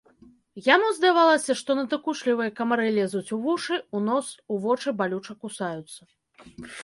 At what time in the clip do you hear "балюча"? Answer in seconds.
5.03-5.33